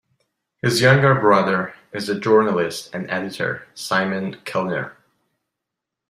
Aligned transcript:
His 0.63 0.81
younger 0.81 1.13
brother 1.13 1.75
is 1.93 2.07
the 2.07 2.19
journalist 2.19 2.89
and 2.91 3.07
editor 3.11 3.67
Simon 3.75 4.37
Kelner. 4.45 4.93